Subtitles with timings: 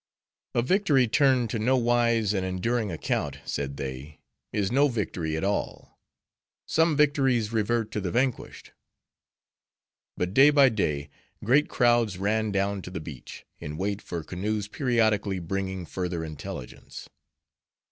[0.55, 4.19] A victory, turned to no wise and enduring account, said they,
[4.51, 5.99] is no victory at all.
[6.65, 8.71] Some victories revert to the vanquished.
[10.17, 11.11] But day by day
[11.45, 17.07] great crowds ran down to the beach, in wait for canoes periodically bringing further intelligence.